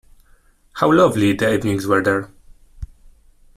[0.77, 2.31] How lovely the evenings were there!